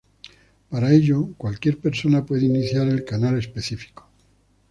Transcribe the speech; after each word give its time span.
Para 0.69 0.91
ello, 0.93 1.35
cualquier 1.37 1.77
persona 1.79 2.25
puede 2.25 2.47
iniciar 2.47 2.87
el 2.87 3.05
canal 3.05 3.37
específico. 3.37 4.09